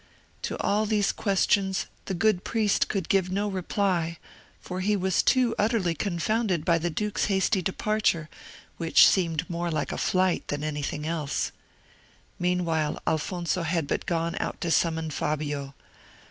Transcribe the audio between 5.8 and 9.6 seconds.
confounded by the duke's hasty departure, which seemed